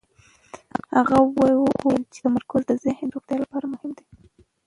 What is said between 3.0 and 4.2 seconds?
د روغتیا لپاره مهم دی.